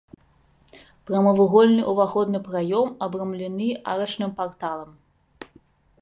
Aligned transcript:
Прамавугольны 1.09 1.83
ўваходны 1.93 2.39
праём 2.49 2.87
абрамлены 3.09 3.67
арачным 3.93 4.31
парталам. 4.41 4.91